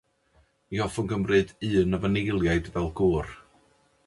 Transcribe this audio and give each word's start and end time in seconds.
Ni 0.71 0.79
hoffwn 0.85 1.11
gymryd 1.11 1.53
un 1.83 1.99
o 1.99 2.01
fy 2.07 2.13
neiliaid 2.15 2.71
fel 2.79 2.93
gŵr... 3.03 3.31